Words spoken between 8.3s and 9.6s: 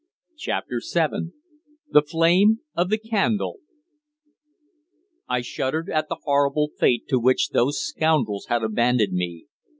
had abandoned me.